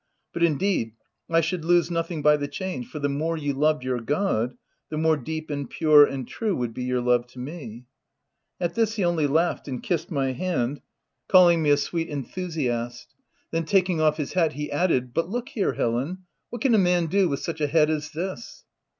[0.33, 0.93] But, indeed,
[1.29, 4.57] I should lose nothing by the change, for the more you loved your God
[4.89, 7.85] the more deep and pure and true would be your love to me."
[8.59, 10.71] At this he only laughed, and kissed my hand, VOL.
[10.71, 10.83] II, E 74 THE TENANT
[11.27, 12.09] calling me a sweet
[12.49, 13.15] enthusiast.
[13.51, 17.05] Then taking off his hat, he added— "But look here, Helen— what can a man
[17.05, 18.63] do with such a head as this